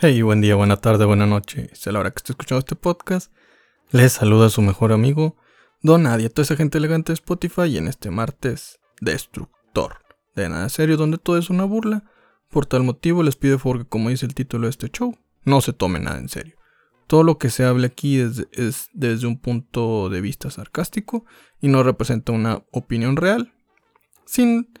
[0.00, 1.70] Hey, buen día, buena tarde, buena noche.
[1.72, 3.32] Es la hora que estoy escuchando este podcast.
[3.90, 5.36] Les saluda su mejor amigo,
[5.82, 9.96] Don Nadia, toda esa gente elegante de Spotify y en este martes, Destructor.
[10.36, 12.04] De nada serio, donde todo es una burla.
[12.48, 15.60] Por tal motivo les pido favor que, como dice el título de este show, no
[15.60, 16.54] se tome nada en serio.
[17.08, 21.24] Todo lo que se hable aquí es, es desde un punto de vista sarcástico
[21.60, 23.52] y no representa una opinión real.
[24.26, 24.72] Sin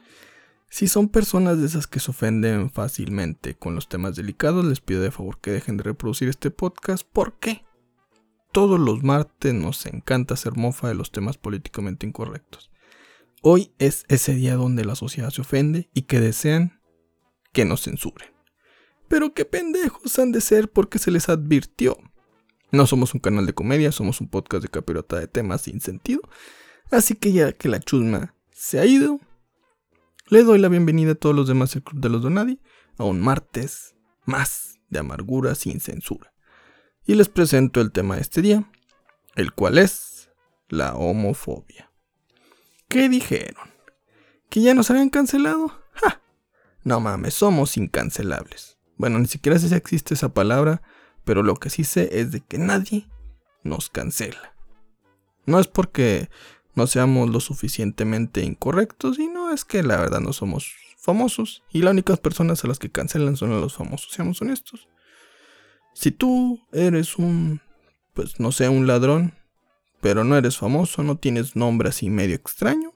[0.70, 5.00] si son personas de esas que se ofenden fácilmente con los temas delicados, les pido
[5.00, 7.06] de favor que dejen de reproducir este podcast.
[7.10, 7.64] ¿Por qué?
[8.52, 12.70] Todos los martes nos encanta hacer mofa de los temas políticamente incorrectos.
[13.40, 16.80] Hoy es ese día donde la sociedad se ofende y que desean
[17.52, 18.28] que nos censuren.
[19.08, 21.96] Pero qué pendejos han de ser porque se les advirtió.
[22.70, 26.20] No somos un canal de comedia, somos un podcast de capirota de temas sin sentido.
[26.90, 29.20] Así que ya que la chusma se ha ido,
[30.30, 32.60] le doy la bienvenida a todos los demás del Club de los Donadi
[32.98, 33.94] a un martes
[34.24, 36.34] más de amargura sin censura.
[37.06, 38.70] Y les presento el tema de este día,
[39.36, 40.30] el cual es
[40.68, 41.90] la homofobia.
[42.88, 43.70] ¿Qué dijeron?
[44.50, 45.72] ¿Que ya nos habían cancelado?
[45.92, 46.20] ¡Ja!
[46.84, 48.78] No mames, somos incancelables.
[48.96, 50.82] Bueno, ni siquiera sé si existe esa palabra,
[51.24, 53.08] pero lo que sí sé es de que nadie
[53.62, 54.54] nos cancela.
[55.46, 56.28] No es porque
[56.78, 61.82] no seamos lo suficientemente incorrectos y no es que la verdad no somos famosos y
[61.82, 64.88] las únicas personas a las que cancelan son a los famosos, seamos honestos.
[65.92, 67.60] Si tú eres un,
[68.14, 69.34] pues no sé, un ladrón,
[70.00, 72.92] pero no eres famoso, no tienes nombre así medio extraño,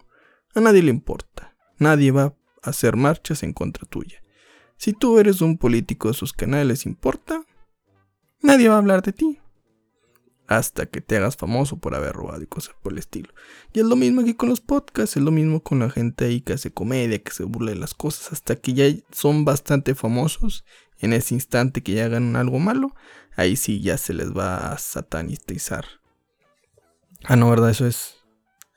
[0.55, 1.57] a nadie le importa.
[1.79, 2.23] Nadie va
[2.63, 4.23] a hacer marchas en contra tuya.
[4.77, 7.45] Si tú eres un político de sus canales importa,
[8.43, 9.42] nadie va a hablar de ti
[10.57, 13.33] hasta que te hagas famoso por haber robado y cosas por el estilo.
[13.73, 16.41] Y es lo mismo aquí con los podcasts, es lo mismo con la gente ahí
[16.41, 20.65] que hace comedia, que se burla de las cosas, hasta que ya son bastante famosos.
[20.99, 22.95] En ese instante que ya hagan algo malo,
[23.35, 25.85] ahí sí ya se les va a satanizar.
[27.25, 27.71] Ah, no, ¿verdad?
[27.71, 28.17] Eso es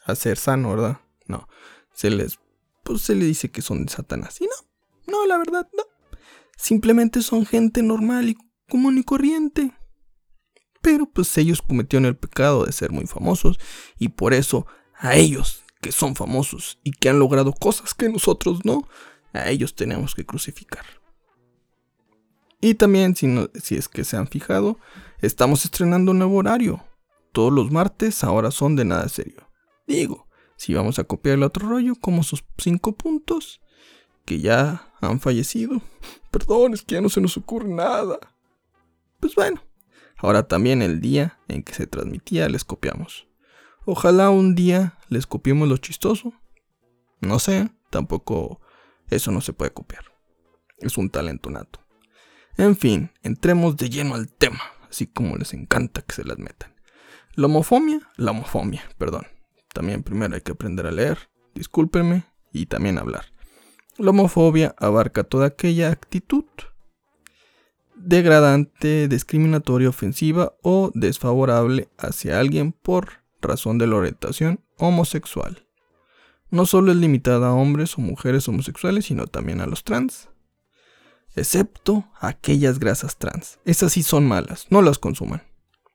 [0.06, 1.00] hacer sano, ¿verdad?
[1.28, 1.48] No.
[1.94, 2.40] Se les,
[2.84, 4.42] pues se le dice que son de Satanás.
[4.42, 5.84] Y no, no, la verdad, no.
[6.58, 8.38] Simplemente son gente normal y
[8.68, 9.72] común y corriente
[10.86, 13.60] pero pues ellos cometieron el pecado de ser muy famosos
[13.98, 18.64] y por eso a ellos que son famosos y que han logrado cosas que nosotros
[18.66, 18.88] no,
[19.34, 20.86] a ellos tenemos que crucificar.
[22.62, 23.28] Y también, si,
[23.64, 24.78] si es que se han fijado,
[25.22, 26.84] estamos estrenando un nuevo horario.
[27.32, 29.50] Todos los martes ahora son de nada serio.
[29.88, 33.60] Digo, si vamos a copiar el otro rollo, como sus cinco puntos,
[34.24, 35.82] que ya han fallecido.
[36.30, 38.20] Perdón, es que ya no se nos ocurre nada.
[39.20, 39.65] Pues bueno,
[40.26, 43.28] Ahora también el día en que se transmitía les copiamos.
[43.86, 46.34] Ojalá un día les copiemos lo chistoso.
[47.22, 48.60] No sé, tampoco
[49.12, 50.04] eso no se puede copiar.
[50.80, 51.86] Es un talento nato.
[52.58, 56.74] En fin, entremos de lleno al tema, así como les encanta que se las metan.
[57.36, 59.28] La homofobia, la homofobia, perdón.
[59.76, 63.26] También primero hay que aprender a leer, discúlpenme, y también hablar.
[64.00, 66.46] La homofobia abarca toda aquella actitud
[67.96, 75.68] degradante, discriminatoria, ofensiva o desfavorable hacia alguien por razón de la orientación homosexual.
[76.50, 80.30] No solo es limitada a hombres o mujeres homosexuales, sino también a los trans.
[81.36, 83.60] Excepto aquellas grasas trans.
[83.66, 85.44] Esas sí son malas, no las consuman.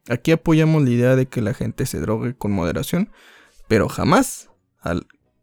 [0.08, 3.10] Aquí apoyamos la idea de que la gente se drogue con moderación,
[3.68, 4.50] pero jamás,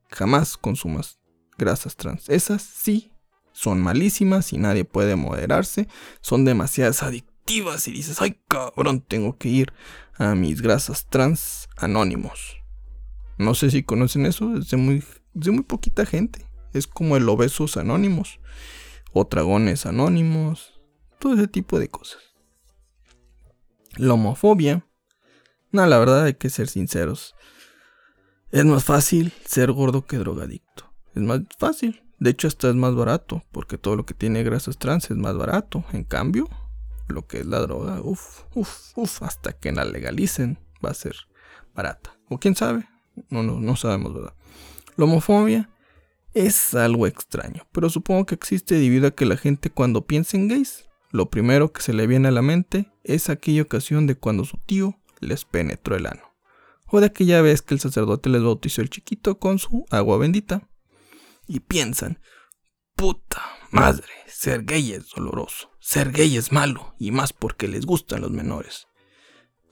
[0.09, 1.19] jamás consumas
[1.57, 2.29] grasas trans.
[2.29, 3.11] Esas sí
[3.57, 5.87] son malísimas y nadie puede moderarse,
[6.21, 9.73] son demasiadas adictivas y dices, ay cabrón, tengo que ir
[10.13, 12.57] a mis grasas trans anónimos.
[13.39, 15.03] No sé si conocen eso, es de muy,
[15.33, 16.47] muy poquita gente.
[16.71, 18.39] Es como el obesos anónimos
[19.11, 20.79] o dragones anónimos,
[21.17, 22.21] todo ese tipo de cosas.
[23.95, 24.85] La homofobia,
[25.71, 27.33] no, la verdad hay que ser sinceros.
[28.51, 30.93] Es más fácil ser gordo que drogadicto.
[31.15, 32.06] Es más fácil.
[32.19, 35.37] De hecho, hasta es más barato, porque todo lo que tiene grasas trans es más
[35.37, 35.83] barato.
[35.93, 36.49] En cambio,
[37.07, 41.15] lo que es la droga, uff, uff, uff, hasta que la legalicen va a ser
[41.75, 42.17] barata.
[42.29, 42.87] O quién sabe,
[43.29, 44.33] no, no, no sabemos, ¿verdad?
[44.95, 45.69] La homofobia
[46.33, 50.47] es algo extraño, pero supongo que existe debido a que la gente cuando piensa en
[50.47, 54.43] gays, lo primero que se le viene a la mente es aquella ocasión de cuando
[54.43, 56.23] su tío les penetró el ano.
[56.87, 60.67] O de aquella vez que el sacerdote les bautizó el chiquito con su agua bendita
[61.47, 62.19] y piensan,
[62.95, 63.41] puta
[63.71, 68.31] madre, ser gay es doloroso, ser gay es malo, y más porque les gustan los
[68.31, 68.87] menores.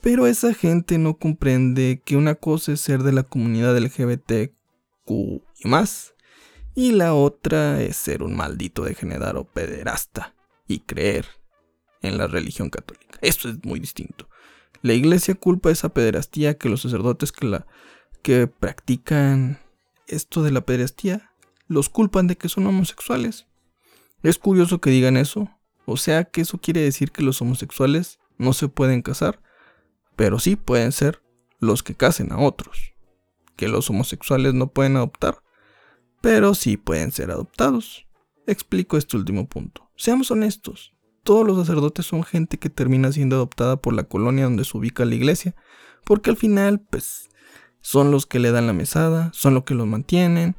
[0.02, 5.68] Pero esa gente no comprende que una cosa es ser de la comunidad LGBTQ y
[5.68, 6.14] más,
[6.76, 10.36] y la otra es ser un maldito degenerado pederasta
[10.68, 11.26] y creer
[12.02, 13.18] en la religión católica.
[13.22, 14.30] Esto es muy distinto.
[14.82, 17.66] La iglesia culpa esa pederastía que los sacerdotes que la
[18.22, 19.60] que practican
[20.08, 21.32] esto de la pederastía
[21.68, 23.48] los culpan de que son homosexuales.
[24.24, 25.50] Es curioso que digan eso,
[25.86, 29.40] o sea que eso quiere decir que los homosexuales no se pueden casar,
[30.16, 31.22] pero sí pueden ser
[31.60, 32.94] los que casen a otros.
[33.56, 35.42] Que los homosexuales no pueden adoptar,
[36.22, 38.06] pero sí pueden ser adoptados.
[38.48, 39.90] Explico este último punto.
[39.96, 40.96] Seamos honestos,
[41.26, 45.06] todos los sacerdotes son gente que termina siendo adoptada por la colonia donde se ubica
[45.06, 45.56] la iglesia,
[46.04, 47.30] porque al final, pues,
[47.82, 50.56] son los que le dan la mesada, son los que los mantienen,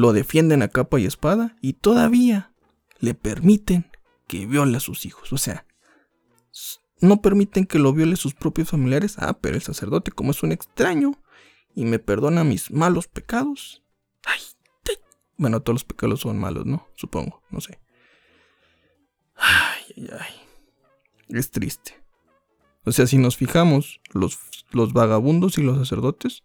[0.00, 2.52] lo defienden a capa y espada y todavía
[2.98, 3.90] le permiten
[4.26, 5.32] que viole a sus hijos.
[5.32, 5.66] O sea,
[7.00, 9.16] no permiten que lo viole sus propios familiares.
[9.18, 11.12] Ah, pero el sacerdote, como es un extraño
[11.74, 13.82] y me perdona mis malos pecados.
[14.24, 14.40] Ay,
[15.36, 16.88] bueno, todos los pecados son malos, ¿no?
[16.94, 17.78] Supongo, no sé.
[19.36, 20.34] Ay, ay, ay.
[21.28, 22.02] Es triste.
[22.84, 24.38] O sea, si nos fijamos, los,
[24.70, 26.42] los vagabundos y los sacerdotes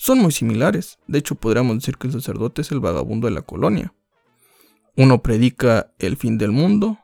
[0.00, 0.98] son muy similares.
[1.06, 3.92] De hecho, podríamos decir que el sacerdote es el vagabundo de la colonia.
[4.96, 6.98] Uno predica el fin del mundo,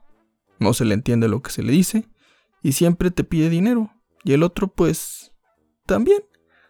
[0.58, 2.08] no se le entiende lo que se le dice,
[2.62, 3.90] y siempre te pide dinero.
[4.24, 5.34] Y el otro, pues,
[5.84, 6.24] también.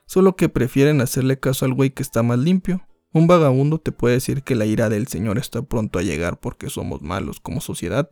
[0.06, 2.84] Solo que prefieren hacerle caso al güey que está más limpio.
[3.12, 6.70] Un vagabundo te puede decir que la ira del Señor está pronto a llegar porque
[6.70, 8.10] somos malos como sociedad,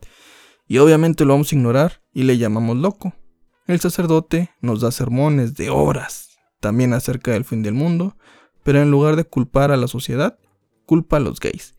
[0.69, 3.13] y obviamente lo vamos a ignorar y le llamamos loco.
[3.67, 8.17] El sacerdote nos da sermones de horas, también acerca del fin del mundo,
[8.63, 10.37] pero en lugar de culpar a la sociedad,
[10.85, 11.75] culpa a los gays.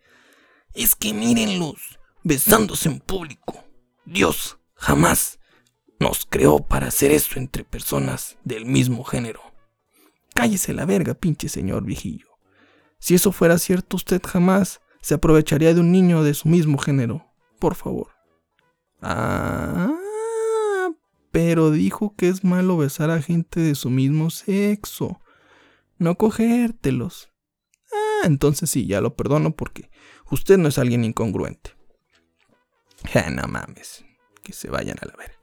[0.74, 3.64] Es que mírenlos, besándose en público.
[4.04, 5.38] Dios jamás
[5.98, 9.40] nos creó para hacer eso entre personas del mismo género.
[10.34, 12.28] Cállese la verga, pinche señor viejillo.
[12.98, 17.26] Si eso fuera cierto, usted jamás se aprovecharía de un niño de su mismo género.
[17.58, 18.08] Por favor.
[19.00, 19.94] Ah,
[21.36, 25.20] pero dijo que es malo besar a gente de su mismo sexo.
[25.98, 27.30] No cogértelos.
[27.92, 29.90] Ah, entonces sí, ya lo perdono porque
[30.30, 31.76] usted no es alguien incongruente.
[33.12, 34.02] Ja, no mames.
[34.42, 35.34] Que se vayan a la verga.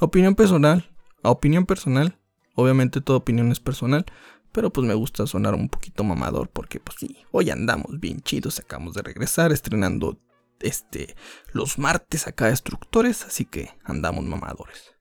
[0.00, 0.90] Opinión personal.
[1.22, 2.18] A opinión personal.
[2.56, 4.04] Obviamente toda opinión es personal.
[4.50, 6.50] Pero pues me gusta sonar un poquito mamador.
[6.50, 8.58] Porque pues sí, hoy andamos bien chidos.
[8.58, 10.18] Acabamos de regresar estrenando
[10.58, 11.14] este
[11.52, 13.24] los martes acá destructores.
[13.24, 14.95] Así que andamos mamadores.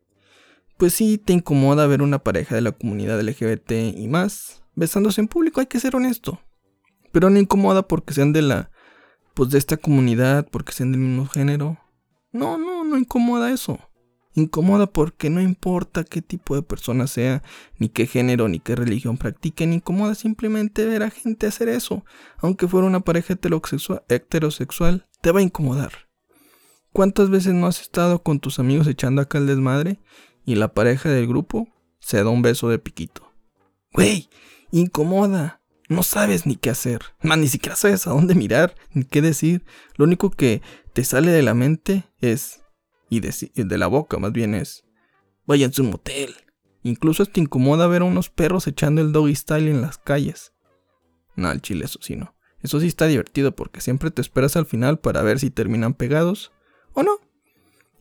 [0.77, 5.27] Pues sí, te incomoda ver una pareja de la comunidad LGBT y más besándose en
[5.27, 6.41] público, hay que ser honesto.
[7.11, 8.71] Pero no incomoda porque sean de la
[9.33, 11.77] pues de esta comunidad, porque sean del mismo género.
[12.31, 13.79] No, no, no incomoda eso.
[14.33, 17.41] Incomoda porque no importa qué tipo de persona sea,
[17.77, 22.03] ni qué género, ni qué religión practiquen, incomoda simplemente ver a gente hacer eso.
[22.37, 23.33] Aunque fuera una pareja
[24.09, 25.91] heterosexual, te va a incomodar.
[26.91, 29.99] ¿Cuántas veces no has estado con tus amigos echando acá el desmadre
[30.45, 31.67] y la pareja del grupo
[31.99, 33.31] se da un beso de piquito?
[33.93, 34.29] Güey,
[34.71, 35.61] incomoda.
[35.87, 37.01] No sabes ni qué hacer.
[37.21, 39.65] Más ni siquiera sabes a dónde mirar, ni qué decir.
[39.95, 40.61] Lo único que
[40.93, 42.61] te sale de la mente es
[43.09, 44.83] y de, la boca más bien es,
[45.45, 46.35] váyanse a un motel.
[46.83, 50.53] Incluso te incomoda ver a unos perros echando el doggy style en las calles.
[51.35, 52.35] No, el chile eso sí no.
[52.61, 56.51] Eso sí está divertido porque siempre te esperas al final para ver si terminan pegados
[56.93, 57.19] o no.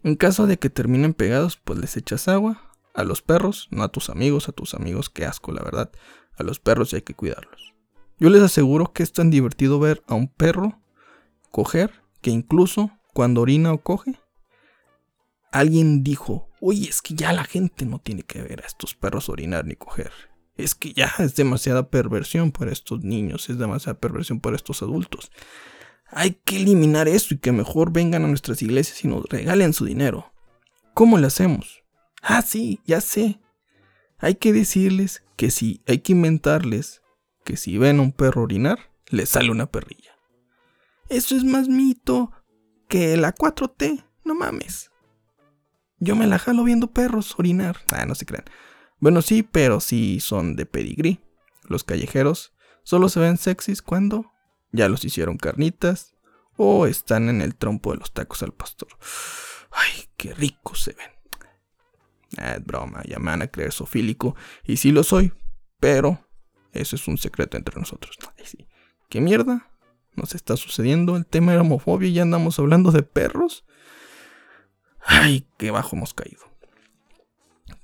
[0.05, 3.89] En caso de que terminen pegados, pues les echas agua a los perros, no a
[3.89, 5.91] tus amigos, a tus amigos, qué asco, la verdad.
[6.37, 7.75] A los perros hay que cuidarlos.
[8.19, 10.79] Yo les aseguro que es tan divertido ver a un perro
[11.51, 14.21] coger que incluso cuando orina o coge,
[15.51, 19.31] alguien dijo, oye, es que ya la gente no tiene que ver a estos perros
[19.31, 20.13] orinar ni coger.
[20.57, 25.33] Es que ya es demasiada perversión para estos niños, es demasiada perversión para estos adultos.
[26.07, 29.85] Hay que eliminar eso y que mejor vengan a nuestras iglesias y nos regalen su
[29.85, 30.33] dinero.
[30.95, 31.83] ¿Cómo le hacemos?
[32.23, 33.41] Ah, sí, ya sé.
[34.19, 37.03] Hay que decirles que si hay que inventarles
[37.45, 40.13] que si ven a un perro orinar, le sale una perrilla.
[41.09, 42.33] Eso es más mito
[42.89, 44.91] que la 4T, no mames.
[45.99, 47.79] Yo me la jalo viendo perros orinar.
[47.91, 48.45] Ah, no se crean.
[48.99, 51.21] Bueno, sí, pero sí son de pedigrí.
[51.69, 54.33] Los callejeros solo se ven sexys cuando
[54.75, 56.15] ya los hicieron carnitas
[56.57, 58.89] o están en el trompo de los tacos al pastor.
[59.71, 61.11] Ay, qué ricos se ven.
[62.39, 64.35] Ah, es broma, ya me van a creer sofílico.
[64.65, 65.33] Y sí lo soy,
[65.79, 66.27] pero
[66.73, 68.19] eso es un secreto entre nosotros.
[68.37, 68.69] Ay, sí.
[69.09, 69.71] ¿Qué mierda?
[70.17, 73.65] Nos está sucediendo el tema de homofobia y ya andamos hablando de perros.
[75.05, 76.43] Ay, qué bajo hemos caído.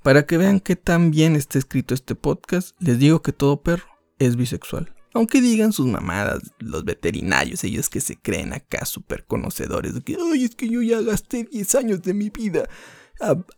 [0.03, 3.87] Para que vean que tan bien está escrito este podcast, les digo que todo perro
[4.19, 4.93] es bisexual.
[5.13, 10.15] Aunque digan sus mamadas, los veterinarios, ellos que se creen acá súper conocedores, de que,
[10.15, 12.69] ay, es que yo ya gasté 10 años de mi vida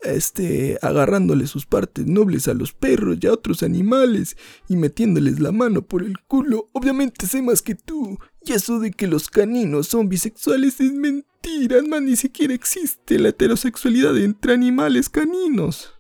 [0.01, 5.51] este, agarrándole sus partes nobles a los perros y a otros animales y metiéndoles la
[5.51, 6.69] mano por el culo.
[6.73, 8.17] Obviamente sé más que tú.
[8.45, 13.29] Y eso de que los caninos son bisexuales es mentira, man, ni siquiera existe la
[13.29, 15.93] heterosexualidad entre animales caninos.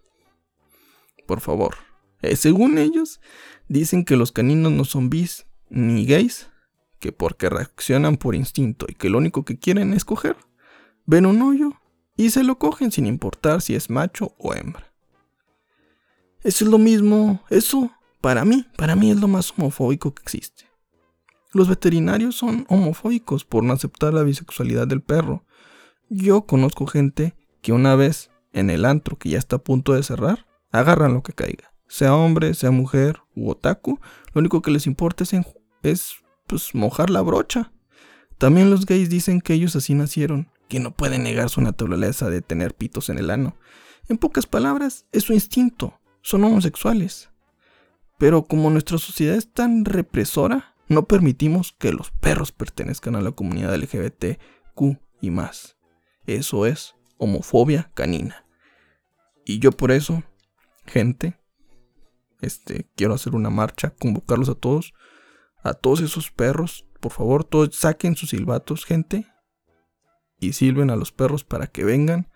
[1.25, 1.75] Por favor,
[2.23, 3.21] eh, según ellos,
[3.67, 6.49] dicen que los caninos no son bis ni gays,
[6.99, 10.37] que porque reaccionan por instinto y que lo único que quieren es coger,
[11.05, 11.73] ven un hoyo
[12.15, 14.91] y se lo cogen sin importar si es macho o hembra.
[16.43, 20.65] Eso es lo mismo, eso para mí, para mí es lo más homofóbico que existe.
[21.51, 25.45] Los veterinarios son homofóbicos por no aceptar la bisexualidad del perro.
[26.09, 30.03] Yo conozco gente que una vez en el antro que ya está a punto de
[30.03, 31.72] cerrar, agarran lo que caiga.
[31.93, 33.99] Sea hombre, sea mujer u otaku,
[34.33, 35.35] lo único que les importa es,
[35.83, 36.15] es
[36.47, 37.71] pues, mojar la brocha.
[38.39, 42.41] También los gays dicen que ellos así nacieron que no puede negar su naturaleza de
[42.41, 43.55] tener pitos en el ano.
[44.09, 47.29] En pocas palabras, es su instinto, son homosexuales.
[48.17, 53.33] Pero como nuestra sociedad es tan represora, no permitimos que los perros pertenezcan a la
[53.33, 55.77] comunidad LGBTQ y más.
[56.25, 58.47] Eso es homofobia canina.
[59.45, 60.23] Y yo por eso,
[60.87, 61.37] gente,
[62.43, 64.93] este, quiero hacer una marcha, convocarlos a todos,
[65.63, 69.27] a todos esos perros, por favor, todos saquen sus silbatos, gente,
[70.39, 72.29] y silben a los perros para que vengan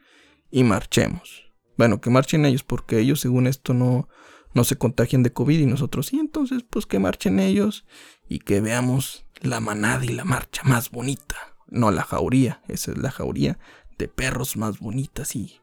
[0.49, 1.51] y marchemos.
[1.77, 4.07] Bueno, que marchen ellos porque ellos según esto no,
[4.53, 7.85] no se contagian de COVID y nosotros sí, entonces pues que marchen ellos
[8.27, 11.35] y que veamos la manada y la marcha más bonita.
[11.67, 13.59] No la jauría, esa es la jauría
[13.97, 15.59] de perros más bonitas y...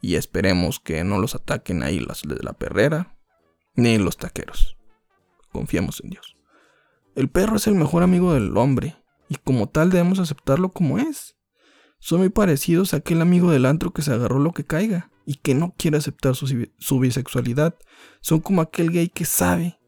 [0.00, 3.16] Y esperemos que no los ataquen ahí las de la perrera
[3.74, 4.76] ni los taqueros.
[5.52, 6.36] Confiemos en Dios.
[7.14, 8.96] El perro es el mejor amigo del hombre
[9.28, 11.36] y como tal debemos aceptarlo como es.
[11.98, 15.34] Son muy parecidos a aquel amigo del antro que se agarró lo que caiga y
[15.34, 17.76] que no quiere aceptar su, bisexualidad.
[18.22, 19.78] Son como aquel gay que sabe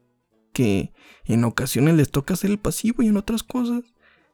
[0.53, 0.93] que
[1.25, 3.81] en ocasiones les toca ser el pasivo y en otras cosas,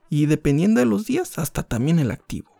[0.09, 2.51] y dependiendo de los días, hasta también el activo.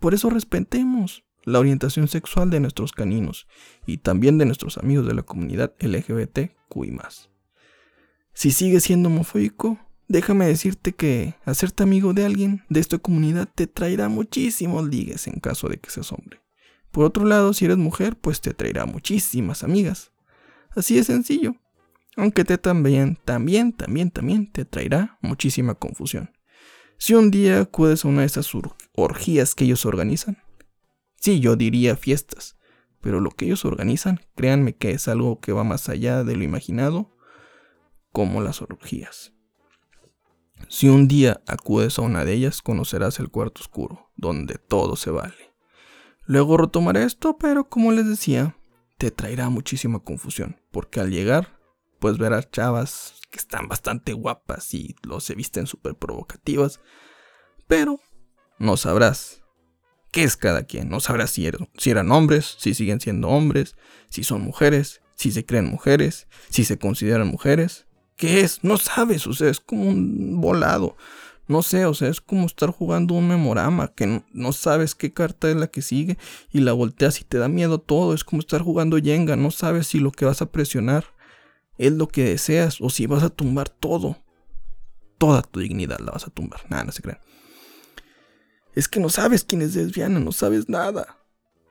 [0.00, 3.46] Por eso respetemos la orientación sexual de nuestros caninos
[3.86, 6.98] y también de nuestros amigos de la comunidad LGBTQI.
[8.34, 13.66] Si sigue siendo homofóbico, Déjame decirte que hacerte amigo de alguien de esta comunidad te
[13.66, 16.40] traerá muchísimos ligues en caso de que seas hombre.
[16.92, 20.12] Por otro lado, si eres mujer, pues te traerá muchísimas amigas.
[20.70, 21.56] Así de sencillo.
[22.16, 26.30] Aunque te también, también, también, también te traerá muchísima confusión.
[26.98, 28.50] Si un día acudes a una de esas
[28.94, 30.38] orgías que ellos organizan,
[31.20, 32.56] sí, yo diría fiestas,
[33.00, 36.44] pero lo que ellos organizan, créanme que es algo que va más allá de lo
[36.44, 37.16] imaginado,
[38.12, 39.32] como las orgías.
[40.68, 45.10] Si un día acudes a una de ellas, conocerás el cuarto oscuro, donde todo se
[45.10, 45.54] vale.
[46.24, 48.56] Luego retomaré esto, pero como les decía,
[48.98, 51.60] te traerá muchísima confusión, porque al llegar,
[52.00, 56.80] pues verás chavas que están bastante guapas y los se visten súper provocativas,
[57.68, 58.00] pero
[58.58, 59.42] no sabrás
[60.16, 61.46] qué es cada quien, no sabrás si,
[61.76, 63.76] si eran hombres, si siguen siendo hombres,
[64.08, 68.64] si son mujeres, si se creen mujeres, si se consideran mujeres, ¿Qué es?
[68.64, 70.96] No sabes, o sea, es como un volado.
[71.48, 75.50] No sé, o sea, es como estar jugando un memorama que no, sabes qué carta
[75.50, 76.16] es la que sigue
[76.50, 78.14] y la volteas y te da miedo todo.
[78.14, 81.04] Es como estar jugando Jenga, no sabes si lo que vas a presionar
[81.76, 84.16] es lo que deseas o si vas a tumbar todo.
[85.18, 86.62] Toda tu dignidad la vas a tumbar.
[86.70, 87.20] Nada, no se crean.
[88.76, 91.16] Es que no sabes quién es lesbiana, no sabes nada.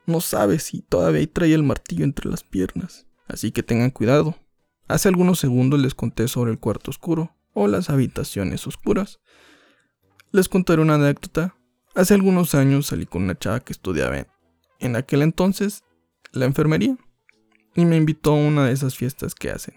[0.07, 3.05] No sabes si todavía trae el martillo entre las piernas.
[3.27, 4.35] Así que tengan cuidado.
[4.87, 9.19] Hace algunos segundos les conté sobre el cuarto oscuro o las habitaciones oscuras.
[10.31, 11.55] Les contaré una anécdota.
[11.93, 14.27] Hace algunos años salí con una chava que estudiaba
[14.79, 15.83] en aquel entonces
[16.31, 16.97] la enfermería
[17.75, 19.75] y me invitó a una de esas fiestas que hacen.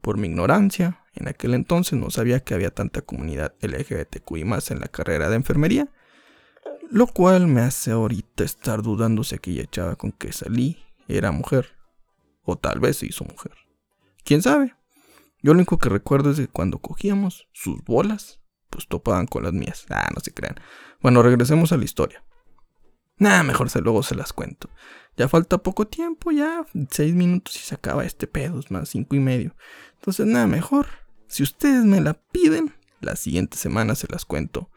[0.00, 4.80] Por mi ignorancia, en aquel entonces no sabía que había tanta comunidad LGBTQI más en
[4.80, 5.88] la carrera de enfermería,
[6.90, 10.78] lo cual me hace ahorita estar dudando si aquella chava con que salí
[11.08, 11.76] era mujer,
[12.42, 13.52] o tal vez se hizo mujer.
[14.24, 14.74] ¿Quién sabe?
[15.42, 18.40] Yo lo único que recuerdo es que cuando cogíamos sus bolas,
[18.70, 19.86] pues topaban con las mías.
[19.90, 20.56] Ah, no se crean.
[21.00, 22.24] Bueno, regresemos a la historia.
[23.18, 24.68] Nada, mejor se luego se las cuento.
[25.16, 29.16] Ya falta poco tiempo, ya seis minutos y se acaba este pedo, es más cinco
[29.16, 29.54] y medio.
[29.94, 30.86] Entonces, nada, mejor.
[31.26, 34.70] Si ustedes me la piden, la siguiente semana se las cuento.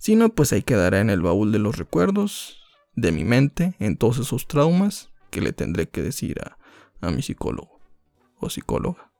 [0.00, 2.58] Si no, pues ahí quedará en el baúl de los recuerdos,
[2.94, 6.58] de mi mente, en todos esos traumas que le tendré que decir a,
[7.00, 7.80] a mi psicólogo
[8.38, 9.10] o psicóloga.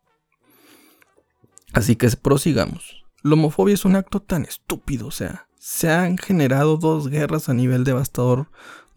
[1.73, 3.05] Así que prosigamos.
[3.23, 7.55] La homofobia es un acto tan estúpido, o sea, se han generado dos guerras a
[7.55, 8.49] nivel devastador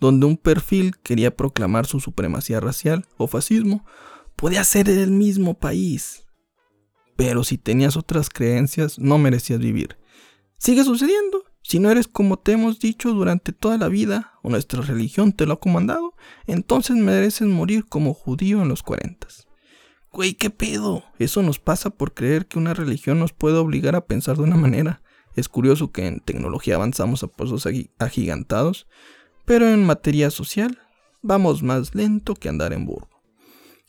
[0.02, 3.86] donde un perfil quería proclamar su supremacía racial o fascismo,
[4.36, 6.26] podía ser el mismo país.
[7.16, 9.98] Pero si tenías otras creencias, no merecías vivir.
[10.58, 11.44] Sigue sucediendo.
[11.63, 15.46] Si no eres como te hemos dicho durante toda la vida, o nuestra religión te
[15.46, 16.15] lo ha comandado,
[16.48, 19.48] entonces mereces morir como judío en los cuarentas.
[20.12, 21.03] Güey, ¿qué pedo?
[21.20, 24.58] Eso nos pasa por creer que una religión nos puede obligar a pensar de una
[24.58, 25.01] manera.
[25.36, 27.65] Es curioso que en tecnología avanzamos a pasos
[27.98, 28.88] agigantados,
[29.46, 30.80] pero en materia social
[31.22, 33.08] vamos más lento que andar en burro.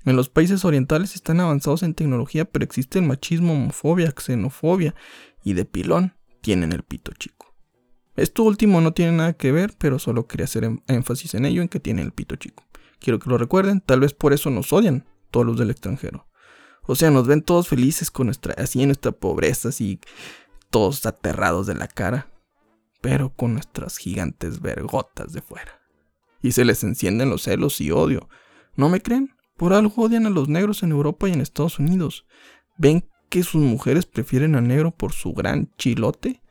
[0.04, 4.94] En los países orientales están avanzados en tecnología, pero existe el machismo, homofobia, xenofobia
[5.42, 7.51] y de pilón tienen el pito chico.
[8.16, 11.62] Esto último no tiene nada que ver, pero solo quería hacer em-, énfasis en ello,
[11.62, 12.64] en que tienen el pito chico.
[13.00, 16.28] Quiero que lo recuerden, tal vez por eso nos odian todos los del extranjero.
[16.84, 20.00] O sea, nos ven todos felices con nuestra, así en nuestra pobreza, así
[20.70, 22.30] todos aterrados de la cara,
[23.00, 25.80] pero con nuestras gigantes vergotas de fuera.
[26.42, 28.28] Y se les encienden los celos y odio.
[28.74, 29.30] ¿No me creen?
[29.56, 32.26] Por algo odian a los negros en Europa y en Estados Unidos.
[32.78, 36.41] ¿Ven que sus mujeres prefieren al negro por su gran chilote?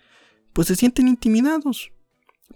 [0.53, 1.91] Pues se sienten intimidados.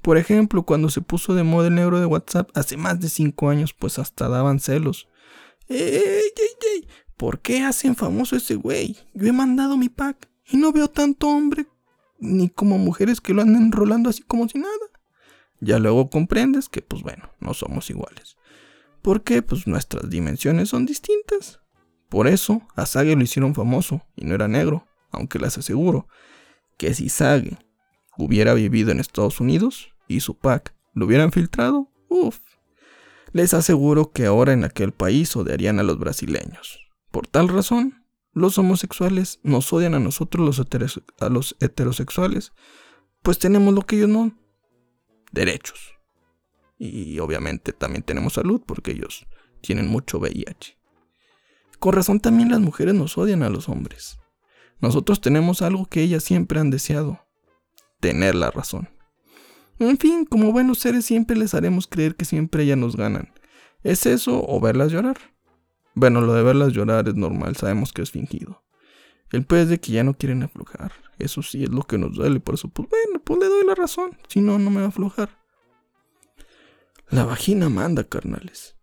[0.01, 3.49] Por ejemplo, cuando se puso de moda el negro de WhatsApp hace más de 5
[3.49, 5.07] años, pues hasta daban celos.
[5.67, 6.31] ¡Ey, ey,
[6.75, 6.87] ey!
[7.17, 8.97] ¿Por qué hacen famoso ese güey?
[9.13, 11.67] Yo he mandado mi pack y no veo tanto hombre
[12.19, 14.73] ni como mujeres que lo andan enrolando así como si nada.
[15.59, 18.37] Ya luego comprendes que, pues bueno, no somos iguales.
[19.01, 21.61] Porque, pues nuestras dimensiones son distintas.
[22.09, 26.07] Por eso, a Sage lo hicieron famoso y no era negro, aunque les aseguro
[26.77, 27.57] que si Sage
[28.17, 32.39] hubiera vivido en Estados Unidos y su pack lo hubieran filtrado, uff,
[33.31, 36.79] les aseguro que ahora en aquel país odiarían a los brasileños.
[37.11, 42.53] Por tal razón, los homosexuales nos odian a nosotros los, a los heterosexuales,
[43.21, 44.37] pues tenemos lo que ellos no,
[45.31, 45.93] derechos.
[46.77, 49.25] Y obviamente también tenemos salud porque ellos
[49.61, 50.77] tienen mucho VIH.
[51.79, 54.17] Con razón también las mujeres nos odian a los hombres.
[54.79, 57.24] Nosotros tenemos algo que ellas siempre han deseado,
[57.99, 58.89] tener la razón.
[59.79, 63.33] En fin, como buenos seres siempre les haremos creer que siempre ellas nos ganan.
[63.83, 65.17] ¿Es eso o verlas llorar?
[65.93, 68.63] Bueno, lo de verlas llorar es normal, sabemos que es fingido.
[69.31, 70.93] El pez de que ya no quieren aflojar.
[71.17, 73.75] Eso sí es lo que nos duele, por eso, pues bueno, pues le doy la
[73.75, 74.17] razón.
[74.27, 75.29] Si no, no me va a aflojar.
[77.09, 78.75] La vagina manda, carnales.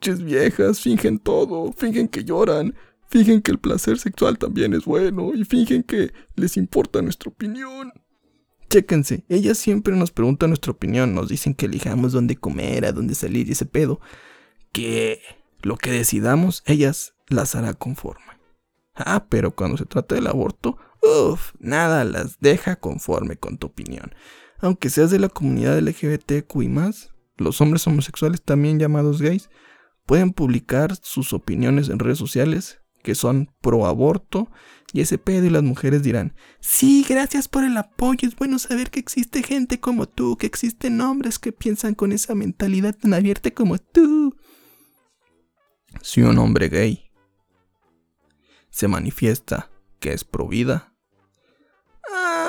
[0.00, 2.74] Ches viejas fingen todo, fingen que lloran,
[3.08, 7.92] fingen que el placer sexual también es bueno y fingen que les importa nuestra opinión.
[8.70, 13.14] Chéquense, ellas siempre nos preguntan nuestra opinión, nos dicen que elijamos dónde comer, a dónde
[13.14, 14.00] salir y ese pedo.
[14.72, 15.22] Que
[15.62, 18.38] lo que decidamos, ellas las hará conforme.
[18.94, 24.14] Ah, pero cuando se trata del aborto, uff, nada las deja conforme con tu opinión.
[24.60, 29.50] Aunque seas de la comunidad LGBTQ y más, los hombres homosexuales, también llamados gays,
[30.04, 34.50] pueden publicar sus opiniones en redes sociales que son pro aborto
[34.92, 38.90] y ese pedo y las mujeres dirán, sí, gracias por el apoyo, es bueno saber
[38.90, 43.50] que existe gente como tú, que existen hombres que piensan con esa mentalidad tan abierta
[43.50, 44.34] como tú
[46.02, 47.10] si un hombre gay
[48.70, 50.94] se manifiesta que es pro vida,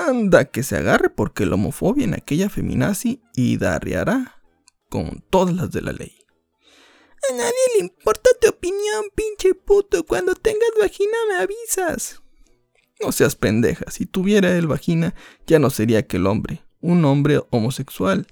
[0.07, 4.41] anda que se agarre porque la homofobia en aquella feminazi y darreará
[4.89, 6.15] con todas las de la ley.
[7.29, 10.05] A nadie le importa tu opinión, pinche puto.
[10.05, 12.21] Cuando tengas vagina me avisas.
[13.01, 13.89] No seas pendeja.
[13.89, 15.15] Si tuviera el vagina,
[15.47, 16.63] ya no sería aquel hombre.
[16.81, 18.27] Un hombre homosexual.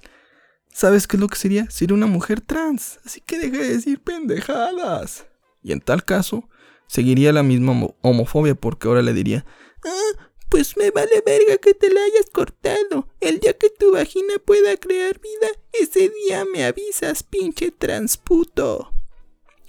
[0.72, 1.70] ¿Sabes qué es lo que sería?
[1.70, 3.00] Sería una mujer trans.
[3.06, 5.26] Así que deja de decir pendejadas.
[5.64, 6.50] Y en tal caso,
[6.88, 9.46] seguiría la misma homofobia porque ahora le diría,
[9.86, 13.08] ah, pues me vale verga que te la hayas cortado.
[13.20, 18.94] El día que tu vagina pueda crear vida, ese día me avisas, pinche transputo.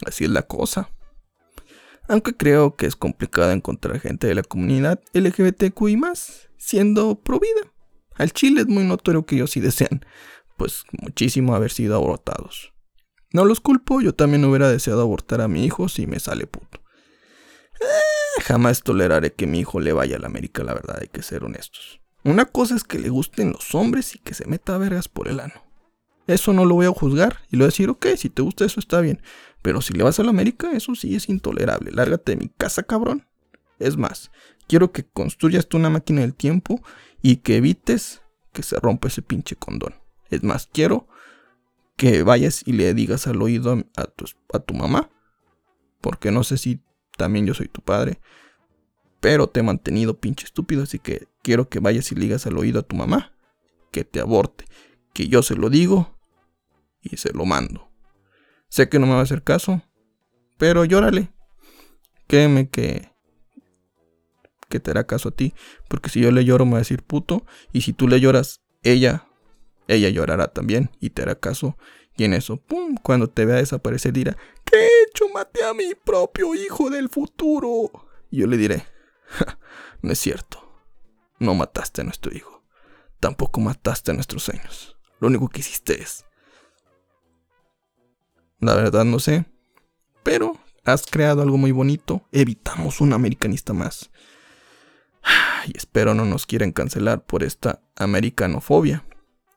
[0.07, 0.91] Así es la cosa.
[2.09, 7.73] Aunque creo que es complicado encontrar gente de la comunidad LGBTQI más siendo pro vida.
[8.17, 10.05] Al chile es muy notorio que ellos sí desean
[10.57, 12.75] pues muchísimo haber sido abortados.
[13.33, 16.83] No los culpo, yo también hubiera deseado abortar a mi hijo si me sale puto.
[17.81, 21.23] Eh, jamás toleraré que mi hijo le vaya a la América, la verdad, hay que
[21.23, 22.01] ser honestos.
[22.25, 25.29] Una cosa es que le gusten los hombres y que se meta a vergas por
[25.29, 25.55] el ano.
[26.27, 28.65] Eso no lo voy a juzgar y le voy a decir, ok, si te gusta
[28.65, 29.23] eso está bien.
[29.63, 31.91] Pero si le vas a la América, eso sí es intolerable.
[31.93, 33.27] Lárgate de mi casa, cabrón.
[33.79, 34.31] Es más,
[34.67, 36.83] quiero que construyas tú una máquina del tiempo
[37.23, 39.95] y que evites que se rompa ese pinche condón.
[40.31, 41.09] Es más, quiero
[41.97, 45.11] que vayas y le digas al oído a tu, a tu mamá.
[46.01, 46.81] Porque no sé si
[47.17, 48.21] también yo soy tu padre.
[49.21, 50.85] Pero te he mantenido pinche estúpido.
[50.85, 53.33] Así que quiero que vayas y le digas al oído a tu mamá.
[53.91, 54.65] Que te aborte.
[55.13, 56.17] Que yo se lo digo.
[57.01, 57.88] y se lo mando.
[58.69, 59.83] Sé que no me va a hacer caso,
[60.57, 61.33] pero llórale.
[62.27, 63.09] Créeme que
[64.69, 65.55] que te hará caso a ti,
[65.89, 68.61] porque si yo le lloro me va a decir puto y si tú le lloras,
[68.83, 69.29] ella
[69.89, 71.77] ella llorará también y te hará caso.
[72.17, 75.29] Y en eso, pum, cuando te vea desaparecer dirá, ¿qué he hecho?
[75.33, 77.91] Maté a mi propio hijo del futuro.
[78.31, 78.85] Y yo le diré,
[80.03, 80.65] no es cierto.
[81.39, 82.65] No mataste a nuestro hijo.
[83.21, 84.97] Tampoco mataste a nuestros sueños.
[85.21, 86.25] Lo único que hiciste es...
[88.61, 89.47] La verdad no sé.
[90.23, 92.23] Pero has creado algo muy bonito.
[92.33, 94.11] Evitamos un americanista más.
[95.67, 99.05] Y espero no nos quieran cancelar por esta americanofobia.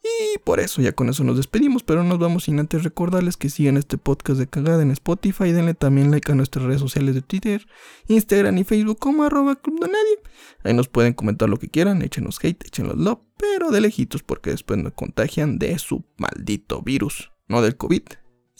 [0.03, 3.49] Y por eso, ya con eso nos despedimos, pero nos vamos sin antes recordarles que
[3.49, 7.21] sigan este podcast de cagada en Spotify, denle también like a nuestras redes sociales de
[7.21, 7.67] Twitter,
[8.07, 10.19] Instagram y Facebook como arroba club de nadie.
[10.63, 14.49] Ahí nos pueden comentar lo que quieran, échenos hate, échenos love, pero de lejitos porque
[14.49, 17.31] después nos contagian de su maldito virus.
[17.47, 18.03] No del COVID,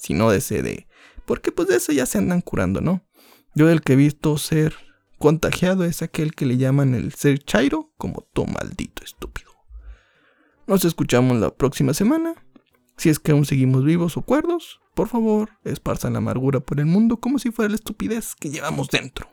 [0.02, 0.88] sino de de...
[1.26, 3.06] Porque pues de eso ya se andan curando, ¿no?
[3.54, 4.76] Yo del que he visto ser
[5.20, 9.52] contagiado es aquel que le llaman el ser chairo como tu maldito estúpido.
[10.68, 12.34] Nos escuchamos la próxima semana.
[12.98, 16.86] Si es que aún seguimos vivos o cuerdos, por favor, esparzan la amargura por el
[16.86, 19.30] mundo como si fuera la estupidez que llevamos dentro.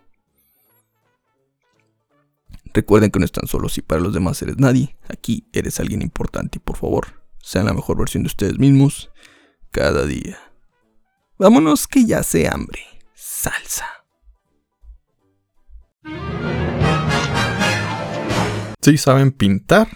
[2.74, 4.96] Recuerden que no están solos y para los demás eres nadie.
[5.08, 9.10] Aquí eres alguien importante y por favor, sean la mejor versión de ustedes mismos
[9.70, 10.38] cada día.
[11.38, 12.80] Vámonos que ya se hambre.
[13.14, 13.86] Salsa.
[18.82, 19.88] Si saben pintar,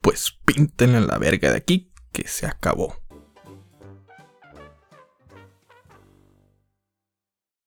[0.00, 3.05] pues píntenle la verga de aquí que se acabó.